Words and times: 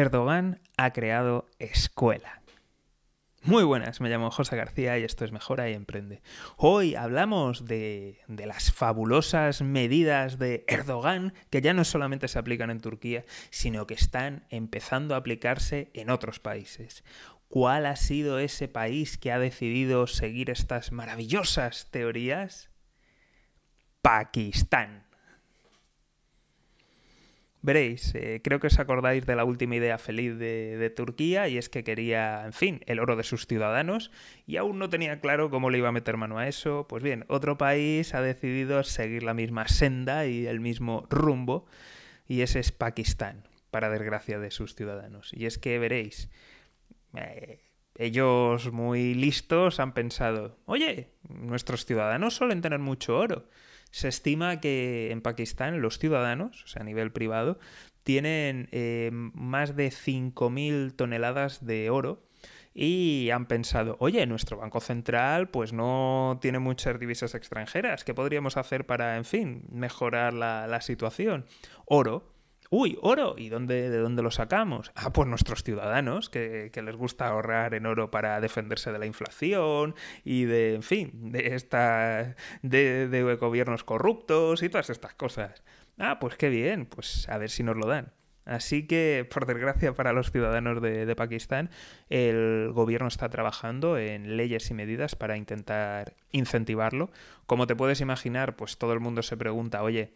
Erdogan 0.00 0.60
ha 0.78 0.92
creado 0.92 1.46
escuela. 1.58 2.40
Muy 3.42 3.64
buenas, 3.64 4.00
me 4.00 4.08
llamo 4.08 4.30
José 4.30 4.56
García 4.56 4.98
y 4.98 5.04
esto 5.04 5.26
es 5.26 5.32
Mejora 5.32 5.68
y 5.68 5.74
Emprende. 5.74 6.22
Hoy 6.56 6.94
hablamos 6.94 7.66
de, 7.66 8.18
de, 8.26 8.46
las 8.46 8.72
fabulosas 8.72 9.60
medidas 9.60 10.38
de 10.38 10.64
Erdogan 10.68 11.34
que 11.50 11.60
ya 11.60 11.74
no 11.74 11.84
solamente 11.84 12.28
se 12.28 12.38
aplican 12.38 12.70
en 12.70 12.80
Turquía, 12.80 13.24
sino 13.50 13.86
que 13.86 13.94
están 13.94 14.46
empezando 14.48 15.14
a 15.14 15.18
aplicarse 15.18 15.90
en 15.92 16.08
otros 16.08 16.40
países. 16.40 17.04
¿Cuál 17.48 17.84
ha 17.84 17.96
sido 17.96 18.38
ese 18.38 18.68
país 18.68 19.18
que 19.18 19.32
ha 19.32 19.38
decidido 19.38 20.06
seguir 20.06 20.48
estas 20.48 20.92
maravillosas 20.92 21.90
teorías? 21.90 22.70
Pakistán. 24.00 25.09
Veréis, 27.62 28.14
eh, 28.14 28.40
creo 28.42 28.58
que 28.58 28.68
os 28.68 28.78
acordáis 28.78 29.26
de 29.26 29.36
la 29.36 29.44
última 29.44 29.76
idea 29.76 29.98
feliz 29.98 30.38
de, 30.38 30.92
Turquía 30.96 31.48
y 31.48 31.58
es 31.58 31.68
que 31.68 31.84
quería, 31.84 32.46
en 32.46 32.54
fin, 32.54 32.80
el 32.86 32.98
oro 33.00 33.16
de 33.16 33.22
sus 33.22 33.46
ciudadanos 33.46 34.10
y 34.46 34.56
aún 34.56 34.78
no 34.78 34.88
tenía 34.88 35.20
claro 35.20 35.50
cómo 35.50 35.68
le 35.68 35.78
iba 35.78 35.90
a 35.90 35.92
meter 35.92 36.16
mano 36.16 36.38
a 36.38 36.48
eso. 36.48 36.86
Pues 36.88 37.02
bien, 37.02 37.26
otro 37.28 37.58
país 37.58 38.14
ha 38.14 38.22
decidido 38.22 38.82
seguir 38.82 39.22
la 39.22 39.34
misma 39.34 39.68
senda 39.68 40.26
y 40.26 40.46
el 40.46 40.60
mismo 40.60 41.06
rumbo 41.10 41.66
y 42.26 42.40
ese 42.40 42.60
es 42.60 42.72
Pakistán, 42.72 43.46
para 43.70 43.90
desgracia 43.90 44.38
de 44.38 44.50
sus 44.50 44.74
ciudadanos. 44.74 45.30
Y 45.34 45.44
es 45.44 45.58
que 45.58 45.78
veréis, 45.78 46.30
eh, 47.14 47.60
ellos 47.96 48.72
muy 48.72 49.14
listos 49.14 49.80
han 49.80 49.92
pensado, 49.92 50.56
oye, 50.64 51.10
nuestros 51.28 51.84
ciudadanos 51.84 52.34
suelen 52.34 52.62
tener 52.62 52.78
mucho 52.78 53.18
oro. 53.18 53.48
Se 53.90 54.08
estima 54.08 54.60
que 54.60 55.10
en 55.10 55.20
Pakistán 55.20 55.80
los 55.80 55.98
ciudadanos, 55.98 56.64
o 56.64 56.66
sea, 56.66 56.82
a 56.82 56.84
nivel 56.84 57.12
privado, 57.12 57.58
tienen 58.02 58.68
eh, 58.72 59.10
más 59.12 59.76
de 59.76 59.88
5.000 59.88 60.94
toneladas 60.96 61.64
de 61.66 61.90
oro 61.90 62.22
y 62.72 63.30
han 63.30 63.46
pensado, 63.46 63.96
oye, 63.98 64.24
nuestro 64.26 64.56
Banco 64.56 64.80
Central 64.80 65.48
pues 65.48 65.72
no 65.72 66.38
tiene 66.40 66.58
muchas 66.58 66.98
divisas 66.98 67.34
extranjeras, 67.34 68.04
¿qué 68.04 68.14
podríamos 68.14 68.56
hacer 68.56 68.86
para, 68.86 69.16
en 69.16 69.24
fin, 69.24 69.64
mejorar 69.70 70.32
la, 70.32 70.66
la 70.66 70.80
situación? 70.80 71.46
Oro. 71.84 72.29
Uy, 72.72 72.96
oro. 73.02 73.34
¿Y 73.36 73.48
dónde, 73.48 73.90
de 73.90 73.98
dónde 73.98 74.22
lo 74.22 74.30
sacamos? 74.30 74.92
Ah, 74.94 75.12
pues 75.12 75.26
nuestros 75.26 75.64
ciudadanos, 75.64 76.30
que, 76.30 76.70
que, 76.72 76.82
les 76.82 76.94
gusta 76.94 77.26
ahorrar 77.26 77.74
en 77.74 77.84
oro 77.84 78.12
para 78.12 78.40
defenderse 78.40 78.92
de 78.92 78.98
la 79.00 79.06
inflación 79.06 79.96
y 80.24 80.44
de, 80.44 80.76
en 80.76 80.84
fin, 80.84 81.32
de, 81.32 81.56
esta, 81.56 82.36
de, 82.62 83.08
de 83.08 83.34
gobiernos 83.34 83.82
corruptos 83.82 84.62
y 84.62 84.68
todas 84.68 84.88
estas 84.88 85.14
cosas. 85.14 85.64
Ah, 85.98 86.20
pues 86.20 86.36
qué 86.36 86.48
bien, 86.48 86.86
pues 86.86 87.28
a 87.28 87.38
ver 87.38 87.50
si 87.50 87.64
nos 87.64 87.76
lo 87.76 87.88
dan. 87.88 88.12
Así 88.44 88.86
que, 88.86 89.28
por 89.28 89.46
desgracia 89.46 89.92
para 89.94 90.12
los 90.12 90.30
ciudadanos 90.30 90.80
de, 90.80 91.06
de, 91.06 91.16
Pakistán, 91.16 91.70
el 92.08 92.70
gobierno 92.72 93.08
está 93.08 93.28
trabajando 93.30 93.98
en 93.98 94.36
leyes 94.36 94.70
y 94.70 94.74
medidas 94.74 95.16
para 95.16 95.36
intentar 95.36 96.14
incentivarlo. 96.30 97.10
Como 97.46 97.66
te 97.66 97.74
puedes 97.74 98.00
imaginar, 98.00 98.54
pues 98.54 98.78
todo 98.78 98.92
el 98.92 99.00
mundo 99.00 99.22
se 99.22 99.36
pregunta, 99.36 99.82
oye, 99.82 100.12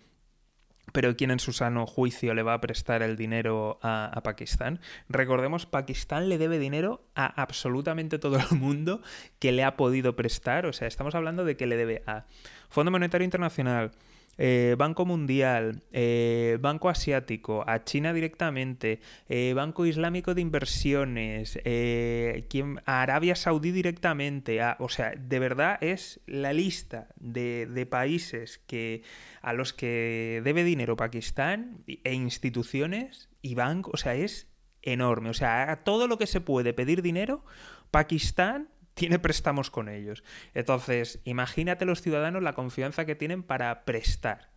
pero 0.93 1.17
¿quién 1.17 1.31
en 1.31 1.41
su 1.41 1.53
sano 1.53 1.87
juicio 1.87 2.35
le 2.35 2.43
va 2.43 2.55
a 2.55 2.61
prestar 2.61 3.03
el 3.03 3.17
dinero 3.17 3.79
a, 3.83 4.21
Pakistán? 4.23 4.81
Recordemos, 5.09 5.67
Pakistán 5.67 6.29
le 6.29 6.39
debe 6.39 6.59
dinero 6.59 7.05
a 7.15 7.27
absolutamente 7.41 8.19
todo 8.19 8.39
el 8.39 8.59
mundo 8.59 9.03
que 9.39 9.53
le 9.53 9.65
ha 9.65 9.77
podido 9.77 10.17
prestar. 10.17 10.67
O 10.67 10.73
sea, 10.73 10.89
estamos 10.89 11.15
hablando 11.15 11.45
de 11.45 11.57
que 11.57 11.67
le 11.67 11.77
debe 11.77 12.03
a 12.07 12.27
Fondo 12.69 12.91
Monetario 12.91 13.25
Internacional, 13.25 13.93
eh, 14.39 14.75
Banco 14.79 15.05
Mundial, 15.05 15.83
eh, 15.93 16.59
Banco 16.61 16.89
Asiático, 16.89 17.65
a 17.67 17.85
China 17.85 18.13
directamente, 18.13 19.01
eh, 19.29 19.53
Banco 19.55 19.87
Islámico 19.87 20.35
de 20.35 20.41
Inversiones, 20.41 21.59
a 22.87 23.03
Arabia 23.03 23.37
Saudí 23.37 23.71
directamente, 23.71 24.61
o 24.79 24.89
sea, 24.89 25.13
de 25.17 25.39
verdad 25.39 25.79
es 25.83 26.21
la 26.27 26.53
lista 26.53 27.09
de, 27.17 27.67
de, 27.67 27.87
países 27.87 28.59
que, 28.67 29.03
a 29.43 29.53
los 29.53 29.73
que 29.73 30.41
debe 30.45 30.65
dinero 30.65 30.97
Pakistán 30.97 31.85
e 31.87 32.15
instituciones 32.15 33.29
y 33.43 33.55
bancos, 33.55 33.95
o 33.95 33.97
sea, 33.97 34.15
es 34.15 34.49
enorme, 34.83 35.31
o 35.31 35.35
sea, 35.35 35.71
a 35.71 35.85
todo 35.85 36.09
lo 36.09 36.19
que 36.19 36.27
se 36.27 36.41
puede 36.41 36.73
pedir 36.73 37.03
dinero, 37.03 37.45
Pakistán 37.91 38.69
tiene 38.95 39.19
préstamos 39.19 39.71
con 39.71 39.89
ellos. 39.89 40.25
Entonces, 40.55 41.21
imagínate 41.25 41.85
los 41.85 42.01
ciudadanos 42.01 42.43
la 42.43 42.55
confianza 42.55 43.05
que 43.05 43.15
tienen 43.15 43.43
para 43.43 43.85
prestar. 43.85 44.49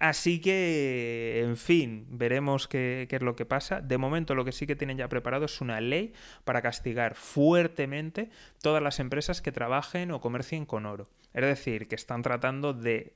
Así 0.00 0.40
que, 0.40 1.40
en 1.44 1.56
fin, 1.56 2.06
veremos 2.10 2.66
qué, 2.66 3.06
qué, 3.08 3.16
es 3.16 3.22
lo 3.22 3.36
que 3.36 3.46
pasa. 3.46 3.80
De 3.80 3.96
momento 3.96 4.34
lo 4.34 4.44
que 4.44 4.52
sí 4.52 4.66
que 4.66 4.76
tienen 4.76 4.98
ya 4.98 5.08
preparado 5.08 5.44
es 5.44 5.60
una 5.60 5.80
ley 5.80 6.12
para 6.44 6.62
castigar 6.62 7.14
fuertemente 7.14 8.28
todas 8.60 8.82
las 8.82 8.98
empresas 8.98 9.40
que 9.40 9.52
trabajen 9.52 10.10
o 10.10 10.20
comercien 10.20 10.66
con 10.66 10.84
oro. 10.84 11.08
Es 11.32 11.44
decir, 11.44 11.86
que 11.88 11.94
están 11.94 12.22
tratando 12.22 12.72
de 12.72 13.14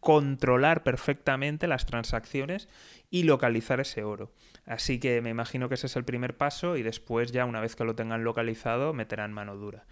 controlar 0.00 0.82
perfectamente 0.82 1.66
las 1.66 1.86
transacciones 1.86 2.68
y 3.10 3.24
localizar 3.24 3.80
ese 3.80 4.04
oro. 4.04 4.32
Así 4.66 4.98
que 4.98 5.20
me 5.20 5.30
imagino 5.30 5.68
que 5.68 5.74
ese 5.74 5.86
es 5.86 5.96
el 5.96 6.04
primer 6.04 6.36
paso 6.36 6.76
y 6.76 6.82
después 6.82 7.32
ya 7.32 7.44
una 7.44 7.60
vez 7.60 7.76
que 7.76 7.84
lo 7.84 7.94
tengan 7.94 8.24
localizado 8.24 8.92
meterán 8.92 9.32
mano 9.32 9.56
dura. 9.56 9.84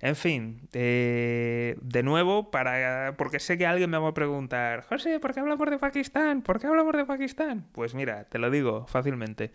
En 0.00 0.16
fin, 0.16 0.68
eh, 0.72 1.76
de 1.80 2.02
nuevo, 2.02 2.50
para, 2.50 3.14
porque 3.16 3.40
sé 3.40 3.56
que 3.56 3.66
alguien 3.66 3.90
me 3.90 3.98
va 3.98 4.08
a 4.08 4.14
preguntar, 4.14 4.82
José, 4.82 5.18
¿por 5.20 5.32
qué 5.32 5.40
hablamos 5.40 5.70
de 5.70 5.78
Pakistán? 5.78 6.42
¿Por 6.42 6.60
qué 6.60 6.66
hablamos 6.66 6.94
de 6.94 7.04
Pakistán? 7.06 7.66
Pues 7.72 7.94
mira, 7.94 8.24
te 8.24 8.38
lo 8.38 8.50
digo 8.50 8.86
fácilmente. 8.86 9.52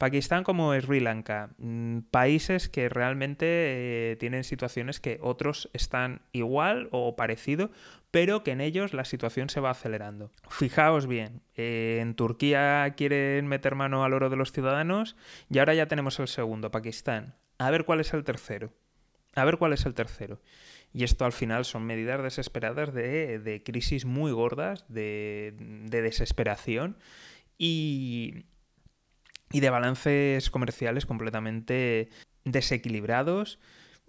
Pakistán 0.00 0.44
como 0.44 0.72
Sri 0.80 0.98
Lanka, 0.98 1.50
mm, 1.58 1.98
países 2.10 2.70
que 2.70 2.88
realmente 2.88 3.44
eh, 3.44 4.16
tienen 4.18 4.44
situaciones 4.44 4.98
que 4.98 5.18
otros 5.20 5.68
están 5.74 6.22
igual 6.32 6.88
o 6.90 7.16
parecido, 7.16 7.70
pero 8.10 8.42
que 8.42 8.52
en 8.52 8.62
ellos 8.62 8.94
la 8.94 9.04
situación 9.04 9.50
se 9.50 9.60
va 9.60 9.68
acelerando. 9.68 10.32
Fijaos 10.48 11.06
bien, 11.06 11.42
eh, 11.54 11.98
en 12.00 12.14
Turquía 12.14 12.94
quieren 12.96 13.46
meter 13.46 13.74
mano 13.74 14.02
al 14.02 14.14
oro 14.14 14.30
de 14.30 14.36
los 14.36 14.52
ciudadanos 14.52 15.16
y 15.50 15.58
ahora 15.58 15.74
ya 15.74 15.86
tenemos 15.86 16.18
el 16.18 16.28
segundo, 16.28 16.70
Pakistán. 16.70 17.34
A 17.58 17.70
ver 17.70 17.84
cuál 17.84 18.00
es 18.00 18.14
el 18.14 18.24
tercero. 18.24 18.72
A 19.34 19.44
ver 19.44 19.58
cuál 19.58 19.74
es 19.74 19.84
el 19.84 19.92
tercero. 19.92 20.40
Y 20.94 21.04
esto 21.04 21.26
al 21.26 21.32
final 21.32 21.66
son 21.66 21.84
medidas 21.84 22.22
desesperadas 22.22 22.94
de, 22.94 23.38
de 23.38 23.62
crisis 23.62 24.06
muy 24.06 24.32
gordas, 24.32 24.86
de, 24.88 25.52
de 25.58 26.00
desesperación 26.00 26.96
y, 27.58 28.46
y 29.52 29.60
de 29.60 29.70
balances 29.70 30.50
comerciales 30.50 31.06
completamente 31.06 32.08
desequilibrados 32.44 33.58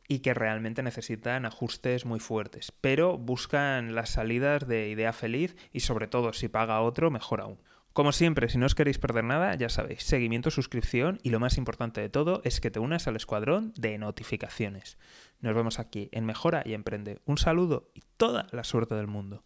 y 0.07 0.19
que 0.19 0.34
realmente 0.34 0.84
necesitan 0.84 1.46
ajustes 1.46 2.06
muy 2.06 2.19
fuertes, 2.19 2.74
pero 2.81 3.18
buscan 3.18 3.96
las 3.96 4.09
salidas 4.09 4.68
de 4.68 4.90
idea 4.90 5.13
feliz 5.13 5.56
y 5.72 5.81
sobre 5.81 6.07
todo 6.07 6.34
si 6.34 6.50
paga 6.50 6.81
otro, 6.81 7.12
mejor 7.12 7.41
aún. 7.41 7.59
Como 7.94 8.13
siempre, 8.13 8.50
si 8.50 8.57
no 8.57 8.66
os 8.66 8.75
queréis 8.75 9.00
perder 9.00 9.25
nada, 9.25 9.53
ya 9.56 9.68
sabéis, 9.68 10.03
seguimiento, 10.03 10.50
suscripción 10.50 11.19
y 11.24 11.29
lo 11.29 11.41
más 11.41 11.58
importante 11.58 12.00
de 12.00 12.09
todo 12.09 12.41
es 12.46 12.62
que 12.62 12.72
te 12.72 12.79
unas 12.79 13.08
al 13.08 13.18
escuadrón 13.18 13.73
de 13.75 13.97
notificaciones. 13.97 14.97
Nos 15.41 15.56
vemos 15.56 15.78
aquí 15.78 16.08
en 16.13 16.25
Mejora 16.25 16.63
y 16.66 16.73
Emprende. 16.73 17.19
Un 17.25 17.38
saludo 17.38 17.91
y 17.94 18.02
toda 18.16 18.47
la 18.52 18.63
suerte 18.63 18.96
del 18.96 19.08
mundo. 19.08 19.44